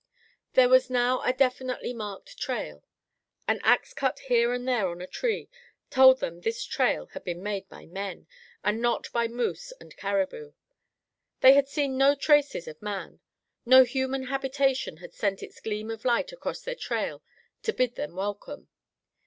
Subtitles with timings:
[0.53, 2.83] There was now a definitely marked trail.
[3.47, 5.47] An ax cut here and there on a tree
[5.91, 8.25] told them this trail had been made by men,
[8.63, 10.53] and not by moose and caribou.
[11.41, 13.19] They had seen no traces of man.
[13.63, 17.21] No human habitation had sent its gleam of light across their trail
[17.61, 18.69] to bid them welcome.